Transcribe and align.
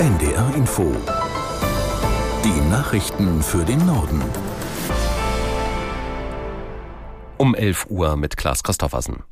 NDR 0.00 0.54
Info. 0.56 0.96
Die 2.42 2.70
Nachrichten 2.70 3.42
für 3.42 3.66
den 3.66 3.84
Norden. 3.84 4.22
Um 7.36 7.54
11 7.54 7.84
Uhr 7.90 8.16
mit 8.16 8.38
Klaas 8.38 8.62
Christoffersen. 8.62 9.24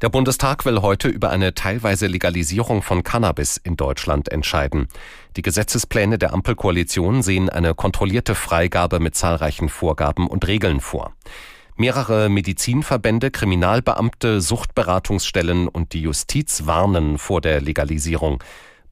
Der 0.00 0.08
Bundestag 0.08 0.64
will 0.64 0.80
heute 0.80 1.08
über 1.08 1.28
eine 1.28 1.52
teilweise 1.52 2.06
Legalisierung 2.06 2.80
von 2.80 3.02
Cannabis 3.02 3.58
in 3.58 3.76
Deutschland 3.76 4.32
entscheiden. 4.32 4.88
Die 5.36 5.42
Gesetzespläne 5.42 6.16
der 6.16 6.32
Ampelkoalition 6.32 7.20
sehen 7.20 7.50
eine 7.50 7.74
kontrollierte 7.74 8.34
Freigabe 8.34 9.00
mit 9.00 9.16
zahlreichen 9.16 9.68
Vorgaben 9.68 10.28
und 10.28 10.46
Regeln 10.46 10.80
vor. 10.80 11.12
Mehrere 11.76 12.30
Medizinverbände, 12.30 13.30
Kriminalbeamte, 13.30 14.40
Suchtberatungsstellen 14.40 15.68
und 15.68 15.92
die 15.92 16.00
Justiz 16.00 16.64
warnen 16.64 17.18
vor 17.18 17.42
der 17.42 17.60
Legalisierung. 17.60 18.42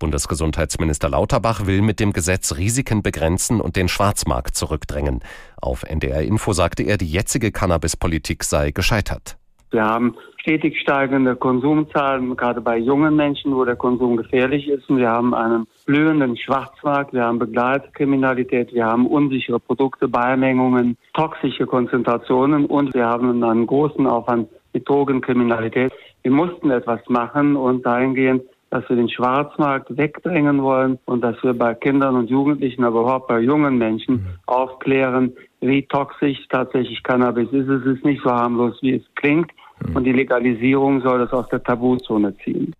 Bundesgesundheitsminister 0.05 1.09
Lauterbach 1.09 1.65
will 1.65 1.81
mit 1.81 1.99
dem 1.99 2.13
Gesetz 2.13 2.59
Risiken 2.59 3.03
begrenzen 3.03 3.59
und 3.59 3.75
den 3.75 3.89
Schwarzmarkt 3.89 4.55
zurückdrängen. 4.55 5.21
Auf 5.63 5.83
NDR 5.83 6.21
Info 6.21 6.53
sagte 6.53 6.83
er, 6.83 6.99
die 6.99 7.11
jetzige 7.11 7.51
Cannabispolitik 7.51 8.45
sei 8.45 8.71
gescheitert. 8.71 9.39
Wir 9.71 9.83
haben 9.83 10.15
stetig 10.37 10.79
steigende 10.79 11.37
Konsumzahlen, 11.37 12.37
gerade 12.37 12.61
bei 12.61 12.77
jungen 12.77 13.17
Menschen, 13.17 13.57
wo 13.57 13.65
der 13.65 13.77
Konsum 13.77 14.19
gefährlich 14.19 14.69
ist. 14.69 14.91
Und 14.91 14.99
wir 14.99 15.09
haben 15.09 15.33
einen 15.33 15.67
blühenden 15.87 16.37
Schwarzmarkt, 16.37 17.15
wir 17.15 17.25
haben 17.25 17.39
Begleitkriminalität, 17.39 18.75
wir 18.75 18.85
haben 18.85 19.07
unsichere 19.07 19.59
Produkte, 19.59 20.07
Beimengungen, 20.07 20.99
toxische 21.15 21.65
Konzentrationen 21.65 22.67
und 22.67 22.93
wir 22.93 23.07
haben 23.07 23.43
einen 23.43 23.67
großen 23.67 24.07
Aufwand 24.07 24.51
mit 24.75 24.87
Drogenkriminalität. 24.87 25.95
Wir 26.23 26.31
mussten 26.31 26.71
etwas 26.71 27.01
machen 27.09 27.57
und 27.57 27.87
dahingehend 27.87 28.43
dass 28.75 28.89
wir 28.89 28.97
den 28.97 29.09
Schwarzmarkt 29.09 29.97
wegdrängen 29.97 30.61
wollen 30.61 30.99
und 31.05 31.21
dass 31.21 31.37
wir 31.45 31.55
bei 31.55 31.75
Kindern 31.75 32.17
und 32.17 32.29
Jugendlichen, 32.29 32.83
aber 32.83 33.03
überhaupt 33.03 33.29
bei 33.29 33.39
jungen 33.39 33.79
Menschen 33.79 34.15
mhm. 34.15 34.27
aufklären, 34.47 35.33
wie 35.61 35.87
toxisch 35.87 36.39
tatsächlich 36.51 37.01
Cannabis 37.05 37.49
ist. 37.53 37.69
Es 37.69 37.87
ist 37.87 38.05
nicht 38.05 38.21
so 38.25 38.31
harmlos, 38.31 38.77
wie 38.81 38.97
es 38.97 39.03
klingt. 39.15 39.53
Mhm. 39.79 39.95
Und 39.95 40.05
die 40.05 40.13
Legalisierung 40.13 41.03
soll 41.03 41.21
das 41.21 41.33
aus 41.33 41.49
der 41.51 41.63
Tabuzone 41.63 42.37
ziehen. 42.39 42.75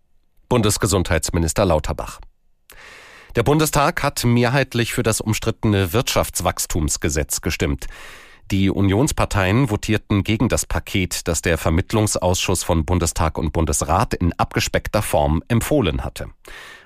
Bundesgesundheitsminister 0.49 1.65
Lauterbach. 1.65 2.19
Der 3.37 3.45
Bundestag 3.45 4.03
hat 4.03 4.25
mehrheitlich 4.25 4.95
für 4.95 5.05
das 5.05 5.21
umstrittene 5.21 5.93
Wirtschaftswachstumsgesetz 5.93 7.41
gestimmt. 7.41 7.87
Die 8.51 8.71
Unionsparteien 8.71 9.69
votierten 9.69 10.23
gegen 10.23 10.49
das 10.49 10.67
Paket, 10.67 11.27
das 11.29 11.41
der 11.41 11.57
Vermittlungsausschuss 11.57 12.63
von 12.63 12.85
Bundestag 12.85 13.39
und 13.39 13.53
Bundesrat 13.53 14.13
in 14.13 14.33
abgespeckter 14.35 15.01
Form 15.01 15.43
empfohlen 15.49 16.05
hatte. 16.05 16.29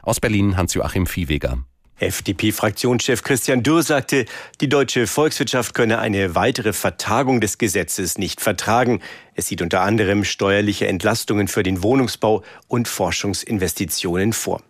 Aus 0.03 0.21
Berlin 0.21 0.57
Hans-Joachim 0.57 1.07
Viehweger. 1.07 1.59
FDP-Fraktionschef 2.01 3.25
Christian 3.25 3.65
Dürr 3.65 3.83
sagte, 3.83 4.27
die 4.61 4.69
deutsche 4.69 5.09
Volkswirtschaft 5.09 5.75
könne 5.75 5.99
eine 5.99 6.37
weitere 6.37 6.73
Vertagung 6.73 7.41
des 7.41 7.59
Gesetzes 7.59 8.19
nicht 8.19 8.41
vertragen. 8.41 9.01
Es 9.35 9.49
sieht 9.49 9.63
unter 9.63 9.81
anderem 9.81 10.23
steuerliche 10.23 10.87
Entlastungen 10.87 11.49
für 11.49 11.65
den 11.65 11.83
Wohnungsbau 11.83 12.45
und 12.69 12.87
Forschungsinvestitionen 12.87 14.33
vor. 14.33 14.63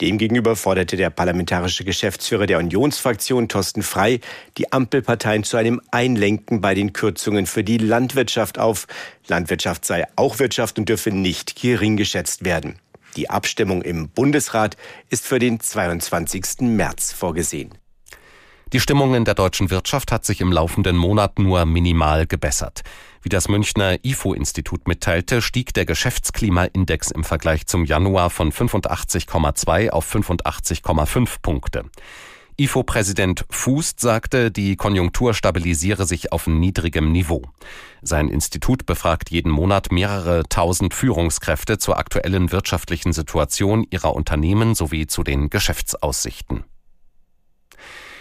Demgegenüber 0.00 0.56
forderte 0.56 0.96
der 0.96 1.10
parlamentarische 1.10 1.84
Geschäftsführer 1.84 2.46
der 2.46 2.58
Unionsfraktion 2.58 3.48
Thorsten 3.48 3.82
Frei 3.82 4.20
die 4.56 4.72
Ampelparteien 4.72 5.44
zu 5.44 5.56
einem 5.56 5.80
Einlenken 5.90 6.60
bei 6.60 6.74
den 6.74 6.92
Kürzungen 6.92 7.46
für 7.46 7.64
die 7.64 7.78
Landwirtschaft 7.78 8.58
auf. 8.58 8.86
Landwirtschaft 9.26 9.84
sei 9.84 10.06
auch 10.16 10.38
Wirtschaft 10.38 10.78
und 10.78 10.88
dürfe 10.88 11.10
nicht 11.10 11.60
gering 11.60 11.96
geschätzt 11.96 12.44
werden. 12.44 12.78
Die 13.16 13.30
Abstimmung 13.30 13.82
im 13.82 14.08
Bundesrat 14.08 14.76
ist 15.10 15.26
für 15.26 15.38
den 15.38 15.60
22. 15.60 16.60
März 16.60 17.12
vorgesehen. 17.12 17.74
Die 18.74 18.80
Stimmung 18.80 19.14
in 19.14 19.24
der 19.24 19.34
deutschen 19.34 19.70
Wirtschaft 19.70 20.12
hat 20.12 20.26
sich 20.26 20.42
im 20.42 20.52
laufenden 20.52 20.94
Monat 20.94 21.38
nur 21.38 21.64
minimal 21.64 22.26
gebessert. 22.26 22.82
Wie 23.22 23.30
das 23.30 23.48
Münchner 23.48 24.04
IFO-Institut 24.04 24.86
mitteilte, 24.86 25.40
stieg 25.40 25.72
der 25.72 25.86
Geschäftsklimaindex 25.86 27.10
im 27.10 27.24
Vergleich 27.24 27.66
zum 27.66 27.86
Januar 27.86 28.28
von 28.28 28.52
85,2 28.52 29.88
auf 29.88 30.14
85,5 30.14 31.36
Punkte. 31.40 31.84
IFO-Präsident 32.58 33.46
Fußt 33.48 34.00
sagte, 34.00 34.50
die 34.50 34.76
Konjunktur 34.76 35.32
stabilisiere 35.32 36.04
sich 36.04 36.32
auf 36.32 36.46
niedrigem 36.46 37.10
Niveau. 37.10 37.42
Sein 38.02 38.28
Institut 38.28 38.84
befragt 38.84 39.30
jeden 39.30 39.50
Monat 39.50 39.92
mehrere 39.92 40.42
tausend 40.46 40.92
Führungskräfte 40.92 41.78
zur 41.78 41.96
aktuellen 41.96 42.52
wirtschaftlichen 42.52 43.14
Situation 43.14 43.86
ihrer 43.88 44.14
Unternehmen 44.14 44.74
sowie 44.74 45.06
zu 45.06 45.22
den 45.22 45.48
Geschäftsaussichten. 45.48 46.64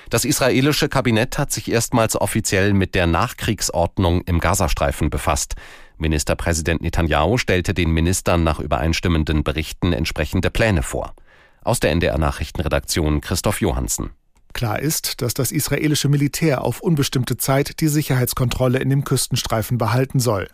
Das 0.09 0.23
israelische 0.23 0.87
Kabinett 0.87 1.37
hat 1.37 1.51
sich 1.51 1.69
erstmals 1.69 2.19
offiziell 2.19 2.73
mit 2.73 2.95
der 2.95 3.07
Nachkriegsordnung 3.07 4.21
im 4.21 4.39
Gazastreifen 4.39 5.09
befasst. 5.09 5.55
Ministerpräsident 5.97 6.81
Netanyahu 6.81 7.37
stellte 7.37 7.73
den 7.73 7.91
Ministern 7.91 8.43
nach 8.43 8.59
übereinstimmenden 8.59 9.43
Berichten 9.43 9.91
entsprechende 9.91 10.49
Pläne 10.49 10.83
vor. 10.83 11.13
Aus 11.61 11.79
der 11.81 11.91
NDR 11.91 12.17
Nachrichtenredaktion 12.17 13.19
Christoph 13.19 13.59
Johansen. 13.59 14.11
Klar 14.57 14.79
ist, 14.79 15.21
dass 15.21 15.35
das 15.35 15.51
israelische 15.51 16.09
Militär 16.09 16.63
auf 16.63 16.79
unbestimmte 16.79 17.37
Zeit 17.37 17.79
die 17.79 17.87
Sicherheitskontrolle 17.87 18.79
in 18.79 18.89
dem 18.89 19.03
Küstenstreifen 19.03 19.77
behalten 19.77 20.19
soll. 20.19 20.47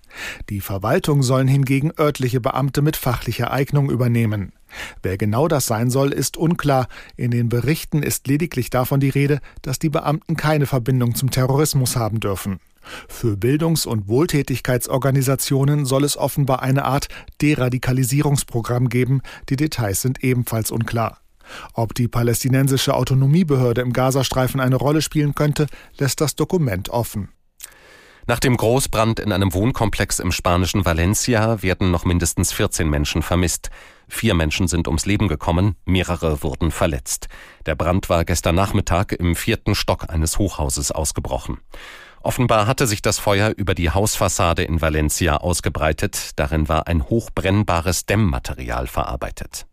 Die 0.50 0.60
Verwaltung 0.60 1.24
sollen 1.24 1.48
hingegen 1.48 1.94
örtliche 1.98 2.42
Beamte 2.42 2.82
mit 2.82 2.98
fachlicher 2.98 3.52
Eignung 3.52 3.90
übernehmen. 3.90 4.52
Wer 5.02 5.18
genau 5.18 5.48
das 5.48 5.68
sein 5.68 5.90
soll, 5.90 6.12
ist 6.12 6.36
unklar. 6.36 6.90
In 7.16 7.32
den 7.32 7.48
Berichten 7.48 8.04
ist 8.04 8.28
lediglich 8.28 8.70
davon 8.70 9.00
die 9.00 9.08
Rede, 9.08 9.40
dass 9.62 9.80
die 9.80 9.90
Beamten 9.90 10.36
keine 10.36 10.66
Verbindung 10.66 11.16
zum 11.16 11.32
Terrorismus 11.32 11.96
haben 11.96 12.20
dürfen. 12.20 12.60
Für 13.08 13.38
Bildungs- 13.38 13.86
und 13.86 14.10
Wohltätigkeitsorganisationen 14.10 15.86
soll 15.86 16.04
es 16.04 16.18
offenbar 16.18 16.62
eine 16.62 16.84
Art 16.84 17.08
Deradikalisierungsprogramm 17.42 18.90
geben. 18.90 19.22
Die 19.48 19.56
Details 19.56 20.02
sind 20.02 20.26
ebenfalls 20.26 20.72
unklar. 20.72 21.23
Ob 21.74 21.94
die 21.94 22.08
palästinensische 22.08 22.94
Autonomiebehörde 22.94 23.82
im 23.82 23.94
Gazastreifen 23.94 24.60
eine 24.60 24.76
Rolle 24.76 25.02
spielen 25.02 25.36
könnte, 25.36 25.68
lässt 25.98 26.22
das 26.22 26.36
Dokument 26.36 26.90
offen. 26.90 27.30
Nach 28.26 28.40
dem 28.40 28.56
Großbrand 28.56 29.20
in 29.20 29.34
einem 29.34 29.54
Wohnkomplex 29.54 30.20
im 30.20 30.32
spanischen 30.32 30.86
Valencia 30.86 31.62
werden 31.62 31.92
noch 31.92 32.06
mindestens 32.06 32.54
14 32.54 32.90
Menschen 32.90 33.22
vermisst. 33.22 33.70
Vier 34.08 34.34
Menschen 34.34 34.70
sind 34.70 34.88
ums 34.88 35.06
Leben 35.06 35.28
gekommen, 35.28 35.76
mehrere 35.84 36.42
wurden 36.42 36.72
verletzt. 36.72 37.28
Der 37.66 37.76
Brand 37.76 38.10
war 38.10 38.24
gestern 38.24 38.56
Nachmittag 38.56 39.12
im 39.12 39.36
vierten 39.36 39.76
Stock 39.76 40.10
eines 40.10 40.38
Hochhauses 40.38 40.92
ausgebrochen. 40.92 41.58
Offenbar 42.22 42.66
hatte 42.66 42.88
sich 42.88 43.02
das 43.02 43.20
Feuer 43.20 43.54
über 43.58 43.76
die 43.76 43.90
Hausfassade 43.90 44.64
in 44.64 44.82
Valencia 44.82 45.38
ausgebreitet. 45.38 46.32
Darin 46.38 46.70
war 46.70 46.88
ein 46.88 47.10
hochbrennbares 47.10 48.06
Dämmmaterial 48.06 48.88
verarbeitet. 48.88 49.66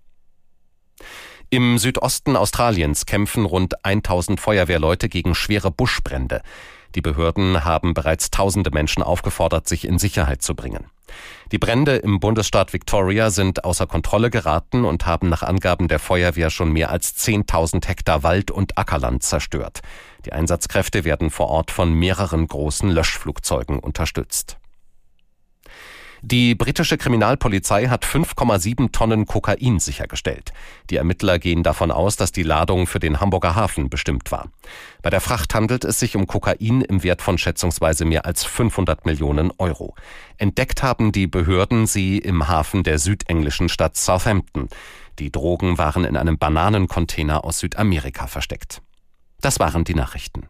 Im 1.53 1.78
Südosten 1.78 2.37
Australiens 2.37 3.06
kämpfen 3.06 3.44
rund 3.44 3.84
1000 3.84 4.38
Feuerwehrleute 4.38 5.09
gegen 5.09 5.34
schwere 5.34 5.72
Buschbrände. 5.72 6.43
Die 6.94 7.00
Behörden 7.00 7.65
haben 7.65 7.93
bereits 7.93 8.31
tausende 8.31 8.71
Menschen 8.71 9.03
aufgefordert, 9.03 9.66
sich 9.66 9.84
in 9.84 9.99
Sicherheit 9.99 10.43
zu 10.43 10.55
bringen. 10.55 10.84
Die 11.50 11.59
Brände 11.59 11.97
im 11.97 12.21
Bundesstaat 12.21 12.72
Victoria 12.72 13.31
sind 13.31 13.65
außer 13.65 13.89
Kontrolle 13.89 14.31
geraten 14.31 14.84
und 14.84 15.06
haben 15.06 15.28
nach 15.28 15.43
Angaben 15.43 15.89
der 15.89 15.99
Feuerwehr 15.99 16.50
schon 16.50 16.71
mehr 16.71 16.91
als 16.91 17.16
10.000 17.16 17.84
Hektar 17.84 18.22
Wald 18.22 18.53
und 18.53 18.78
Ackerland 18.78 19.25
zerstört. 19.25 19.81
Die 20.27 20.33
Einsatzkräfte 20.33 21.03
werden 21.03 21.31
vor 21.31 21.49
Ort 21.49 21.72
von 21.72 21.93
mehreren 21.93 22.47
großen 22.47 22.89
Löschflugzeugen 22.89 23.81
unterstützt. 23.81 24.59
Die 26.23 26.55
britische 26.55 26.99
Kriminalpolizei 26.99 27.89
hat 27.89 28.05
5,7 28.05 28.93
Tonnen 28.93 29.25
Kokain 29.25 29.79
sichergestellt. 29.79 30.53
Die 30.91 30.97
Ermittler 30.97 31.39
gehen 31.39 31.63
davon 31.63 31.91
aus, 31.91 32.17
dass 32.17 32.31
die 32.31 32.43
Ladung 32.43 32.87
für 32.87 33.01
den 33.01 33.21
Hamburger 33.21 33.55
Hafen 33.55 33.89
bestimmt 33.89 34.31
war. 34.31 34.51
Bei 35.03 35.09
der 35.09 35.21
Fracht 35.21 35.55
handelt 35.55 35.84
es 35.84 35.99
sich 35.99 36.17
um 36.17 36.27
Kokain 36.27 36.83
im 36.83 37.03
Wert 37.03 37.22
von 37.22 37.39
schätzungsweise 37.39 38.05
mehr 38.05 38.27
als 38.27 38.45
500 38.45 39.07
Millionen 39.07 39.51
Euro. 39.59 39.95
Entdeckt 40.37 40.83
haben 40.83 41.11
die 41.13 41.27
Behörden 41.27 41.87
sie 41.87 42.19
im 42.19 42.49
Hafen 42.49 42.83
der 42.83 42.99
südenglischen 42.99 43.71
Stadt 43.71 43.97
Southampton. 43.97 44.69
Die 45.19 45.33
Drogen 45.33 45.78
waren 45.78 46.05
in 46.05 46.16
einem 46.16 46.39
Bananencontainer 46.39 47.45
aus 47.45 47.61
Südamerika 47.61 48.27
versteckt. 48.27 48.83
Das 49.41 49.59
waren 49.59 49.84
die 49.84 49.95
Nachrichten. 49.95 50.49